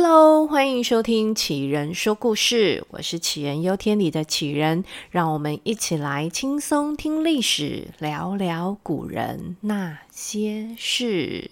[0.00, 11.50] Hello，欢迎收听杞人说故事，我是杞人忧天里的杞人，让我们一起来轻松听历史，聊聊古人那些事。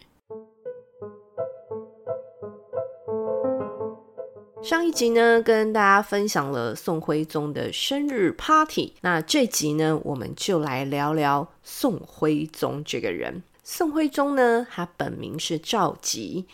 [4.63, 13.43] 上一集呢，跟大家分享了宋徽宗的生日 party，那这集呢，我们就来聊聊宋徽宗这个人。
[13.65, 16.45] 宋徽宗呢，他本名是赵佶。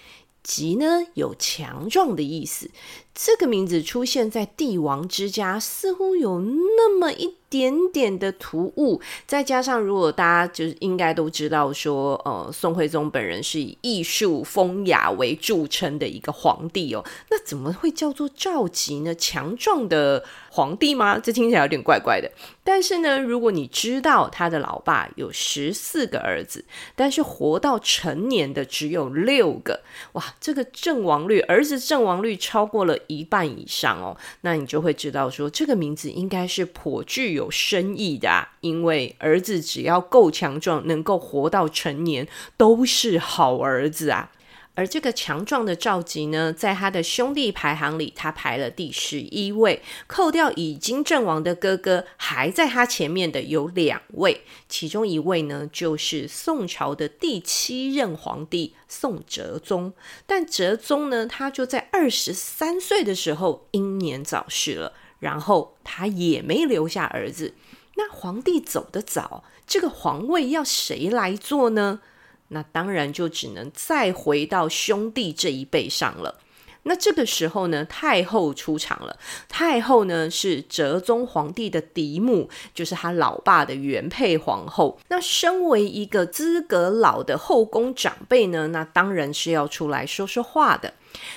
[0.43, 2.71] 吉呢，有强壮的意思，
[3.15, 8.99] 这个名字出现在帝王之家，似乎有那么一点点的突兀。
[9.27, 19.15] 再加上，如果大家就是应该都知道说，呃，宋徽宗本人是以艺术风雅为著称的一个皇帝哦，那怎么会叫做赵佶呢？
[19.15, 21.19] 强壮的皇帝吗？
[21.19, 22.33] 这听起来有点怪怪的。
[22.65, 26.65] 但是呢，如果你知道他的老爸有十四个儿子，
[26.97, 44.31] 但是活到成年的只有六个，哇，这个阵亡率，儿子阵亡率超过了一半以上哦，那你就会知道说，这个名字应该是颇具有有深意的啊，因为儿子只要够强壮，能够活到成年，都是好儿子啊。
[44.75, 54.41] 而这个强壮的赵佶呢，在他的兄弟排行里，他排了第十一位，扣掉已经阵亡的哥哥，还在他前面的有两位，
[54.71, 59.93] 其中一位呢，就是宋朝的第七任皇帝宋哲宗。
[60.27, 67.55] 但哲宗呢，他就在二十三岁的时候英年早逝了，然后他也没留下儿子。
[67.95, 72.01] 那皇帝走得早，这个皇位要谁来做呢？
[72.49, 76.41] 那当然就只能再回到兄弟这一辈上了。
[76.85, 79.17] 那这个时候呢，太后出场了。
[79.49, 84.99] 太后呢是哲宗皇帝的嫡母，就是他老爸的原配皇后。
[85.09, 90.93] 那身为一个资格老的后宫长辈呢，那当然是要出来说说话的。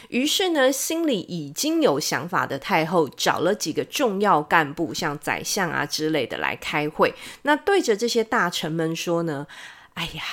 [0.08, 7.14] 于是呢，心里已经有想法的太后找了几个重要干部，像宰相啊之类的来开会。
[7.44, 9.46] 那对着这些大臣们说呢
[9.94, 10.24] ：“哎呀。”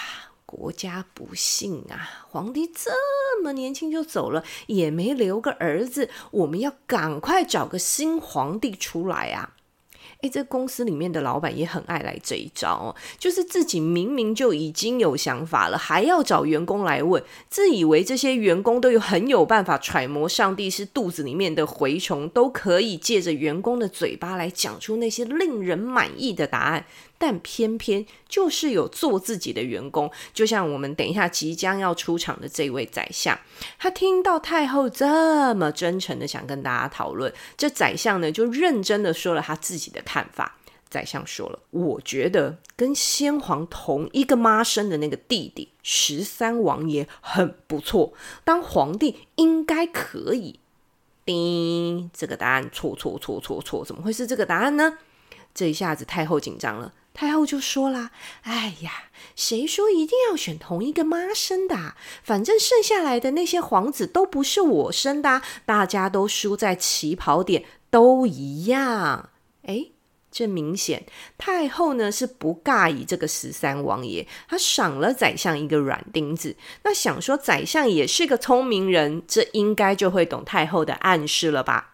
[0.53, 2.27] 国家不幸啊！
[2.29, 9.55] 皇帝这么年轻就走了，也没留个儿子，我们要赶快找个新皇帝出来啊！
[10.21, 26.85] 诶，这公司里面的老板也很爱来这一招哦，就是自己明明就已经有想法了，还要找员工来问，自以为这些员工都有很有办法揣摩上帝是肚子里面的蛔虫，都可以借着员工的嘴巴来讲出那些令人满意的答案。
[27.23, 33.39] 但偏偏就是有做自己的员工，就像我们等一下即将要出场的这位宰相，
[33.79, 40.57] 他听到太后这么真诚的想跟大家讨论，这宰相呢就认真的说了他自己的看法。
[40.91, 48.13] 宰相说了，我觉得跟先皇同一个妈生的那个弟弟十三王爷很不错，
[48.43, 50.59] 当皇帝应该可以。
[51.25, 54.99] 叮，这个答案错错错错错，怎么会是这个答案呢？
[55.55, 56.93] 这一下子太后紧张了。
[57.15, 58.11] 太后就说啦
[58.45, 61.95] ：“哎呀，谁说一定要选同一个妈生的啊？
[62.23, 69.29] 反正剩下来的那些皇子都不是我生的啊，大家都输在起跑点，都一样。
[69.65, 69.89] 哎，
[70.31, 71.05] 这明显
[71.37, 76.57] 太后呢是不尬意这个十三王爷，他赏了宰相一个软钉子。
[76.85, 81.92] 那想说宰相也是个聪明人，这应该就会懂太后的暗示了吧？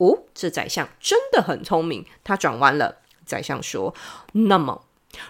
[0.00, 2.96] 哦，这宰相真的很聪明，他转弯了。”
[3.26, 3.94] 宰相说
[4.32, 4.86] ：“那么，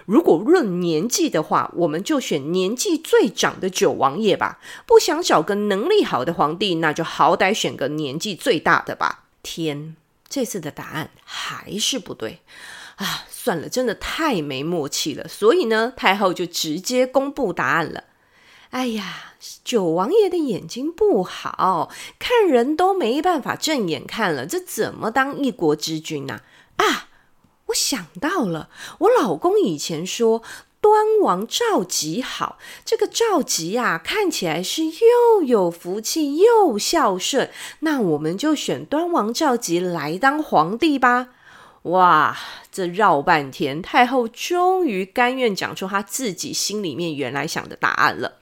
[0.06, 4.60] 如果论年纪的话，我们就选年纪最长的九王爷吧。
[4.86, 9.97] 不想找个能力好的皇帝，那就好歹选个年纪最大的吧。”天，
[10.28, 12.41] 这次的答案还是不对
[12.97, 13.25] 啊！
[13.28, 15.26] 算了，真的太没默契了。
[15.26, 18.04] 所以呢，太后就直接公布答案了。
[18.70, 26.41] 哎呀，九王爷的眼睛不好，看人都没办法正眼看了，这怎么当一国之君呢？
[26.76, 27.08] 啊！
[27.66, 30.42] 我想到了，我老公以前说
[30.81, 37.50] 端王赵佶好，这个赵佶呀，看起来是又有福气又孝顺，
[37.81, 41.28] 那我们就选端王赵佶来当皇帝吧。
[41.82, 42.37] 哇，
[42.72, 48.39] 这绕半天，太后终于甘愿讲出他自己心里面原来想的答案了。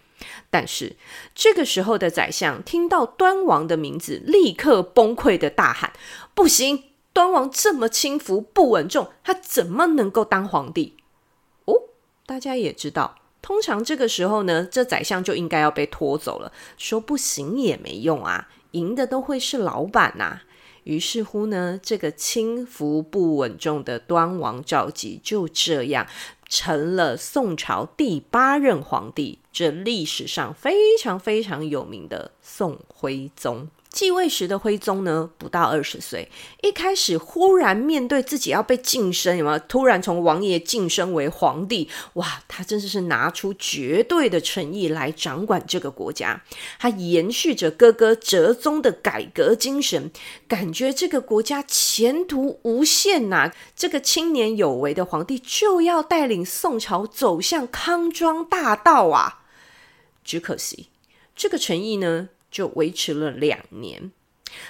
[0.50, 0.96] 但是
[1.34, 5.92] 这个时候的宰相听到端王的名字，立刻崩溃的大喊
[6.34, 6.84] ：“不行！”
[7.14, 10.94] 端王这么轻浮不稳重，他怎么能够当皇帝？
[11.64, 11.74] 哦，
[12.24, 16.52] 大家也知道，通常这个时候呢，这宰相就应该要被拖走了。
[16.76, 20.42] 说不行也没用啊，赢的都会是老板呐、
[20.84, 26.06] 于是乎呢，这个轻浮不稳重的端王赵佶就这样
[26.48, 33.68] 成了宋朝第八任皇帝这历史上非常非常有名的宋徽宗。
[33.90, 36.30] 继位时的徽宗呢，不到二十岁，
[36.62, 39.58] 一开始忽然面对自己要被晋升，有没有？
[39.60, 46.42] 突然从王爷晋升为皇帝，哇，他真的是拿出绝对的诚意来掌管这个国家。
[46.78, 50.10] 他延续着哥哥哲宗的改革精神，
[50.46, 53.54] 感觉这个国家前途无限呐、啊！
[53.74, 59.42] 这个青年有为的皇帝就要带领宋朝走向康庄大道啊！
[60.22, 60.88] 只可惜，
[61.34, 64.10] 这个诚意呢，就维持了两年，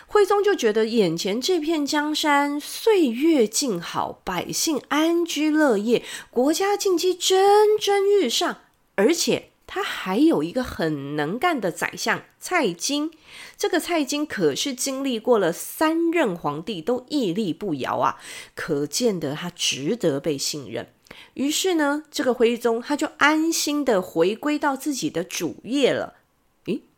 [0.06, 8.62] 徽宗就觉得眼前这片江山岁月静好，百姓安居乐业，国家经济蒸蒸日上，
[8.96, 13.10] 而且他还有一个很能干的宰相蔡京。
[13.56, 18.16] 这个蔡京可是经历过了三任皇帝都屹立不摇啊，
[18.54, 20.88] 可见得他值得被信任。
[21.34, 26.17] 于是呢，这个徽宗他就安心的回归到自己的主业了。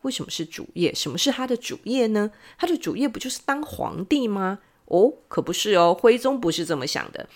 [0.03, 0.95] 为什么是主业？
[0.95, 2.31] 什么是他的主业呢？
[2.59, 4.61] 他的主业不就是当皇帝吗？
[4.87, 7.29] 哦，可不是哦，徽宗不是这么想的。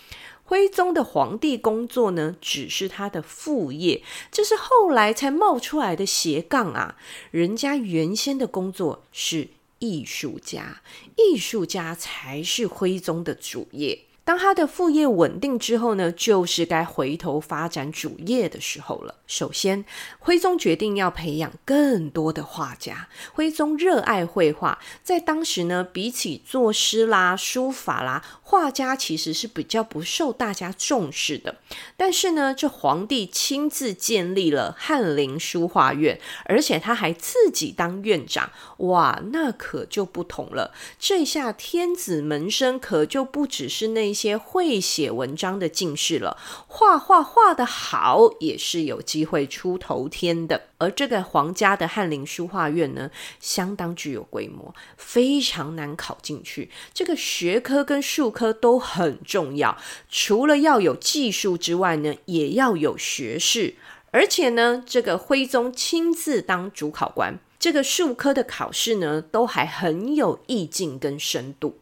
[0.46, 6.96] 徽宗的皇帝工作呢，只是他的副业，这是后来才冒出来的斜杠啊。
[7.30, 10.82] 人家原先的工作是艺术家，
[11.16, 14.00] 艺术家才是徽宗的主业。
[14.24, 19.16] 当他的副业稳定之后呢，就是该回头发展主业的时候了。
[19.26, 19.84] 首先，
[20.18, 23.08] 徽宗决定要培养更多的画家。
[23.34, 31.56] 徽宗热爱绘画，在当时呢，比起作诗啦、书法啦，画家其实是比较不受大家重视的。
[31.96, 40.72] 但是呢，这皇帝亲自建立了翰林书画院，而且他还自己当院长，哇，那可就不同了。
[40.98, 46.38] 这下天子门生可就不只是那一些会写文章的进士了，
[46.68, 50.68] 画画画得好也是有机会出头天的。
[50.78, 56.70] 而这个皇家的翰林书画院呢，相当具有规模，非常难考进去。
[56.92, 59.76] 这个学科跟术科都很重要，
[60.08, 63.74] 除了要有技术之外呢，也要有学识。
[64.12, 71.80] 而且呢，这个徽宗亲自当主考官，这个术科的考试呢，都还很有意境跟深度。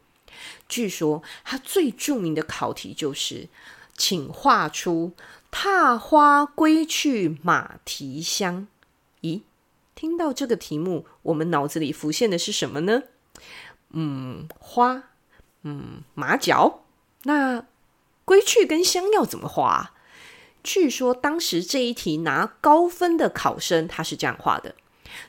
[0.73, 3.47] 据说他最著名的考题就是，
[3.95, 5.13] 请画出
[5.51, 8.67] “踏花归去马蹄香”。
[9.21, 9.41] 咦，
[9.93, 13.03] 听到这个题目，我们脑子里浮现的是什么呢？
[13.91, 15.03] 嗯，花，
[15.61, 16.83] 嗯，马脚。
[17.25, 17.67] 那
[18.25, 19.91] 归去跟香要怎么画？
[20.63, 24.73] 据说当时这一题拿高分的考生，他是这样画的：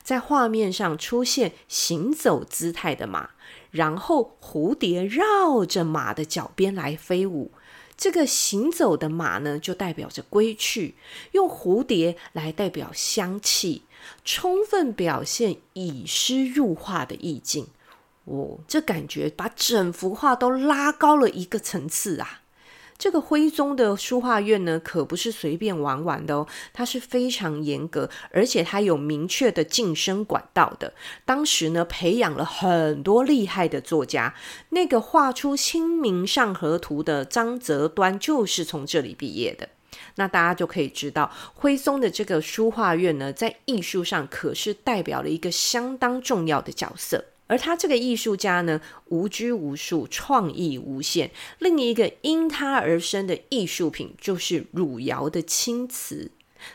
[0.01, 3.29] 在画面上出现行走姿态的马。
[3.75, 7.51] 然后蝴蝶绕着马的脚边来飞舞，
[7.97, 10.93] 这个行走的马呢，就代表着归去；
[11.33, 13.81] 用蝴蝶来代表香气，
[14.23, 17.67] 充分表现以诗入画的意境。
[18.23, 22.43] 哦，这感觉把整幅画都拉高了一个层次啊！
[22.97, 30.93] 这个徽宗的书画院呢，可不是随便玩玩的哦，它是非常严格，而且它有明确的晋升管道的。
[31.25, 34.33] 当时呢，培养了很多厉害的作家，
[34.69, 39.69] 那个画出《清明上河图》的张择端就是从这里毕业的。
[40.15, 47.25] 那大家就可以知道，徽宗的这个书画院呢，在艺术上可是代表了一个相当重要的角色。
[47.47, 51.31] 而他这个艺术家呢，无拘无束，创意无限。
[51.59, 56.31] 另一个因他而生的艺术品就是汝窑的青瓷。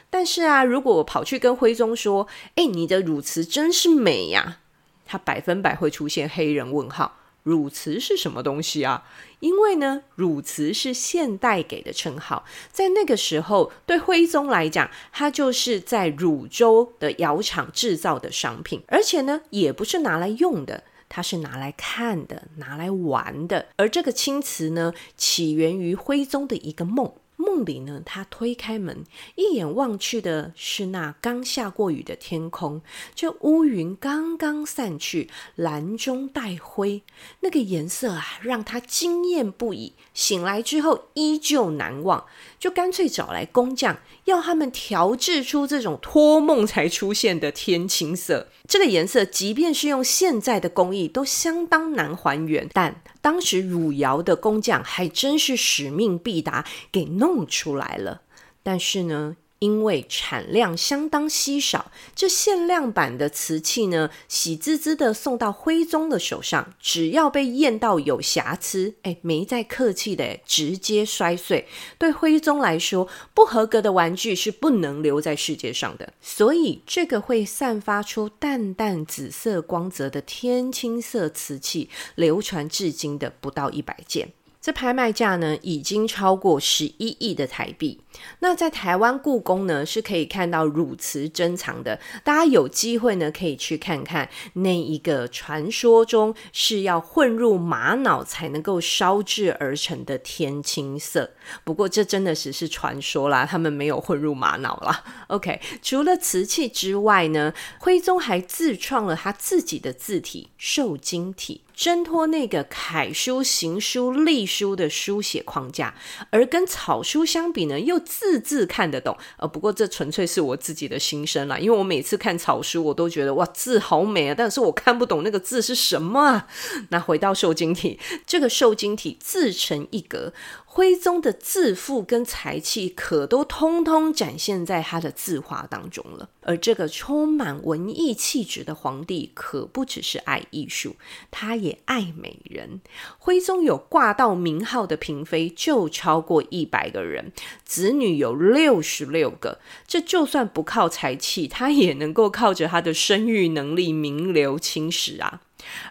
[0.08, 4.58] 但是啊，如果我跑去跟徽宗说：“哎，你的汝瓷真是美呀！”
[5.04, 7.19] 他百分百会出现黑人问号。
[7.42, 9.04] 汝瓷是什么东西啊？
[9.40, 23.68] 因为呢，汝瓷是现代给的称号，在那个时候，对徽宗来讲，它就是在汝州的窑厂制造的商品，而且呢，也不是拿来用的，它是拿来看的，拿来玩的。
[23.76, 27.12] 而这个青瓷呢，起源于徽宗的一个梦。
[27.50, 29.04] 梦里呢，他推开门，
[29.34, 32.80] 一眼望去的是那刚下过雨的天空，
[33.12, 37.02] 这乌云刚刚散去，蓝中带灰，
[37.40, 39.94] 那个颜色啊，让他惊艳不已。
[40.14, 42.24] 醒来之后依旧难忘，
[42.60, 48.46] 就干脆找来工匠，要他们调制出这种托梦才出现的天青色。
[48.70, 52.68] 这个颜色，即便是用现在的工艺，都相当难还原。
[52.72, 58.22] 但当时汝窑的工匠还真是使命必达，给弄出来了。
[58.62, 71.68] 但是呢，因为产量相当稀少，这限量版的瓷器呢，喜滋滋的送到徽宗的手上，只要被验到有瑕疵，哎，没再客气的，直接摔碎。
[71.98, 76.14] 对徽宗来说，不合格的玩具是不能留在世界上的。
[76.22, 84.32] 所以，这个会散发出淡淡紫色光泽的天青色瓷器，流传至今的不到一百件。
[84.62, 87.98] 这拍卖价呢，已经超过十一亿的台币。
[88.40, 92.00] 那在台湾故宫呢，是可以看到汝瓷珍藏的。
[92.24, 101.30] 大家有机会呢，可以去看看那一个传说中是要混入玛瑙才能够烧制而成的天青色。
[101.64, 105.04] 不过这真的只是传说啦，他们没有混入玛瑙啦。
[105.28, 111.62] OK，除了瓷器之外呢，徽宗还自创了他自己的字体——瘦金体。
[111.72, 115.94] 挣脱那个楷书、行书、隶书的书写框架，
[116.28, 119.16] 而跟草书相比呢，又字字看得懂。
[119.36, 126.48] 呃，不过这纯粹是我自己的心声啦，因为我每次看草书，我都觉得哇，字好美啊，但是我看不懂那个字是什么啊。
[126.88, 130.32] 那回到瘦金体，这个瘦金体自成一格。
[130.72, 136.28] 徽宗的自负跟才气，可都通通展现在他的字画当中了。
[136.42, 140.94] 而这个充满文艺气质的皇帝，可不只是爱艺术，
[141.28, 142.80] 他也爱美人。
[143.18, 147.32] 徽宗有挂到名号的嫔妃就超过一百个人，
[147.64, 149.58] 子女有六十六个。
[149.88, 155.40] 这就算不靠才气，他也能够靠着他的生育能力名留青史啊。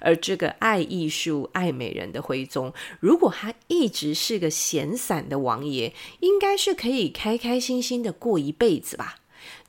[0.01, 9.17] 而这个爱艺术、爱美人的徽宗，如果他一直是个闲散的王爷，应该是可以开开心心的过一辈子吧。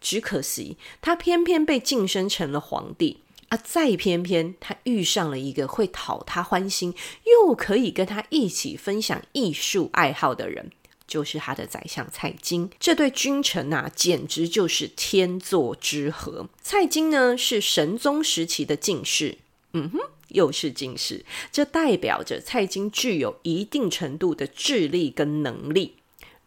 [0.00, 3.18] 只可惜他偏偏被晋升成了皇帝
[3.50, 3.58] 啊！
[3.62, 10.70] 再偏偏他遇上了一个会讨他欢心，又可以跟他一起分享艺术爱好的人，
[11.06, 12.70] 就是他的宰相蔡京。
[12.80, 16.48] 这对君臣啊，简直就是天作之合。
[16.62, 19.38] 蔡京呢，是神宗时期的进士。
[19.72, 19.98] 嗯哼，
[20.28, 25.96] 又是进士，这代表着蔡京具有一定程度的智力跟能力，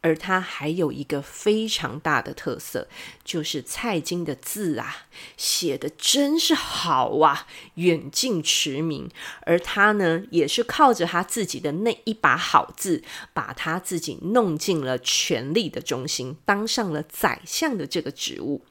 [0.01, 2.89] 而他还有一个非常大的特色，
[3.24, 9.10] 就是蔡京的字啊，写得真是好啊，远近驰名。
[9.46, 13.01] 而他呢，也是靠着他自己的那一把好字，
[13.34, 18.65] 把他自己弄进了权力的中心，当上了宰相的这个职务。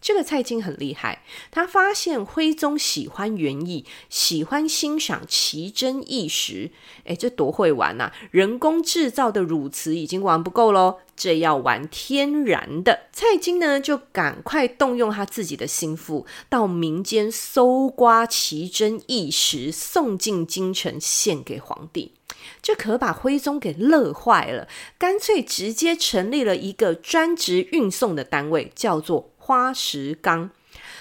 [0.00, 6.72] 这个蔡京很厉害，他发现徽宗喜欢园艺，喜欢欣赏奇珍异石。
[7.04, 8.12] 诶，这多会玩呐、啊！
[8.30, 13.06] 人工制造的汝瓷已经玩不够喽，这要玩天然的。
[13.12, 22.12] 蔡京呢，就赶快动用他自己的心腹，到民间搜刮奇珍异石，送进京城献给皇帝。
[22.60, 24.66] 这可把徽宗给乐坏了，
[24.98, 30.48] 干脆直接成立了一个专职运送的单位，叫做花石纲。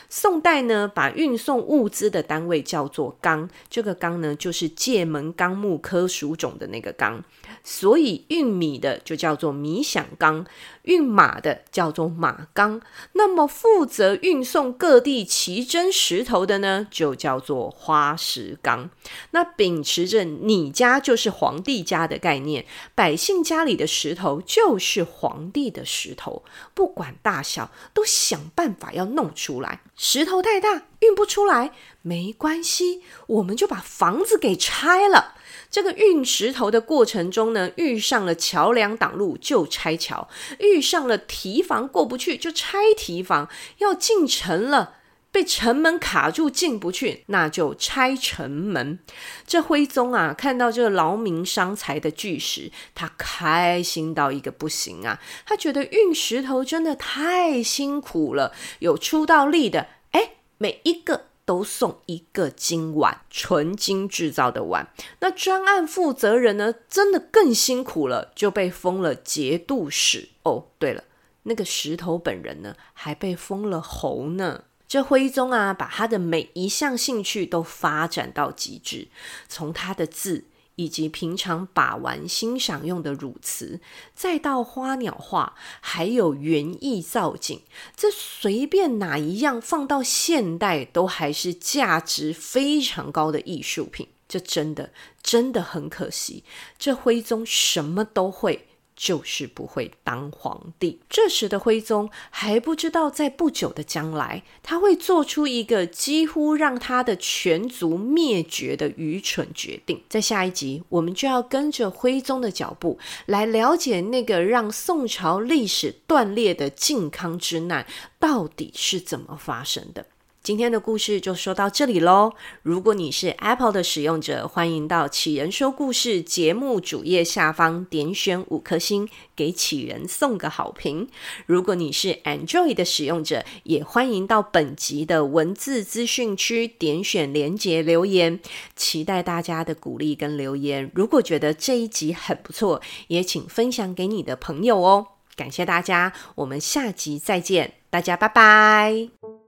[0.09, 7.23] 宋代呢，把运送物资的单位叫做纲，这个纲呢，就是界门纲目科属种的那个纲。
[7.63, 10.45] 所以运米的就叫做米响缸，
[10.83, 12.81] 运马的叫做马缸。
[13.13, 18.89] 那么负责运送各地奇珍石头的呢，就叫做花石纲。
[19.31, 22.65] 那秉持着你家就是皇帝家的概念，
[22.95, 26.43] 百姓家里的石头就是皇帝的石头，
[26.73, 29.81] 不管大小，都想办法要弄出来。
[29.95, 35.35] 石头太大运不出来，没关系，我们就把房子给拆了。
[35.69, 40.27] 这个运石头的过程中呢，遇上了桥梁挡路就拆桥，
[40.59, 44.95] 遇上了堤防过不去就拆堤防，要进城了
[45.31, 48.99] 被城门卡住进不去，那就拆城门。
[49.47, 55.21] 这徽宗啊，看到这劳民伤财的巨石，他开心到一个不行啊！
[55.45, 61.30] 他觉得运石头真的太辛苦了，有出到力的，哎，每一个。
[61.51, 64.87] 都送一个金碗，纯金制造的碗。
[65.19, 70.29] 那专案负责人呢，真的更辛苦了，就被封了节度使。
[70.43, 71.03] 哦，对了，
[71.43, 74.63] 那个石头本人呢，还被封了侯呢。
[74.87, 79.09] 这徽宗啊，把他的每一项兴趣都发展到极致，
[79.49, 80.45] 从他的字。
[80.75, 83.79] 以及平常把玩欣赏用的汝瓷，
[84.15, 87.61] 再到花鸟画，还有园艺造景，
[87.95, 94.07] 这随便哪一样放到现代，都还是价值非常高的艺术品。
[94.27, 96.45] 这真的真的很可惜，
[96.79, 98.69] 这徽宗什么都会，
[99.01, 100.99] 就是不会当皇帝。
[101.09, 110.03] 这时的徽宗还不知道，在不久的将来，他会做出一个几乎让他的全族灭绝的愚蠢决定。
[110.07, 117.87] 在下一集，我们就要跟着徽宗的脚步，来了解那个让宋朝历史断裂的靖康之难
[118.19, 120.05] 到底是怎么发生的。
[120.43, 122.33] 今天的故事就说到这里喽。
[122.63, 131.07] 如果你是 Apple 的使用者，欢迎到杞人说故事节目主页下方点选五颗星，给杞人送个好评。
[131.45, 138.39] 如果你是 Android 的使用者，也欢迎到本集的文字资讯区点选连结留言，
[138.75, 140.91] 期待大家的鼓励跟留言。
[140.95, 145.07] 如果觉得这一集很不错，也请分享给你的朋友哦。
[145.35, 149.40] 感谢大家，我们下集再见，大家拜拜。